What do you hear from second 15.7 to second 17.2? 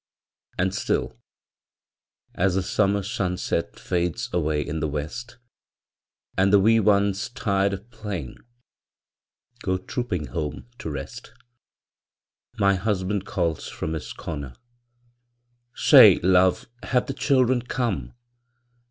"Say, love, have the